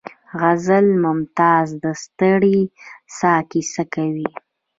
غزل 0.39 0.85
د 0.95 0.99
ممتاز 1.03 1.67
د 1.83 1.85
ستړې 2.03 2.57
ساه 3.17 3.41
کیسه 3.51 3.83
کوي 3.93 4.29